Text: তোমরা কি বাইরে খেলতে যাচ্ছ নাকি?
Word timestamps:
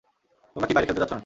তোমরা 0.53 0.65
কি 0.69 0.73
বাইরে 0.75 0.87
খেলতে 0.87 1.01
যাচ্ছ 1.01 1.13
নাকি? 1.13 1.19